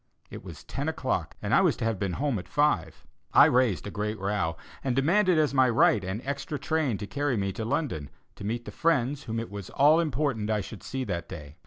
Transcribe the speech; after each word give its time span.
It 0.31 0.43
was 0.43 0.63
ten 0.63 0.89
o'clock, 0.89 1.35
and 1.43 1.53
I 1.53 1.61
was 1.61 1.77
to 1.77 1.85
have 1.85 1.99
been 1.99 2.13
home 2.13 2.39
at 2.39 2.47
five. 2.47 3.05
I 3.33 3.45
raised 3.45 3.85
a 3.85 3.91
great 3.91 4.17
row, 4.17 4.57
and 4.83 4.95
demanded 4.95 5.37
as 5.37 5.53
my 5.53 5.69
right 5.69 6.03
an 6.03 6.23
extra 6.25 6.57
train 6.57 6.97
to 6.97 7.05
carry 7.05 7.37
me 7.37 7.53
to 7.53 7.63
London, 7.63 8.09
to 8.37 8.43
meet 8.43 8.65
the 8.65 8.71
friends 8.71 9.25
whom 9.25 9.39
it 9.39 9.51
was 9.51 9.69
all 9.69 9.99
important 9.99 10.49
I 10.49 10.61
should 10.61 10.81
see 10.81 11.03
that 11.03 11.29
day. 11.29 11.55